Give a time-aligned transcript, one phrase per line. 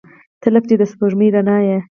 [0.41, 1.77] •ته لکه د سپوږمۍ رڼا یې.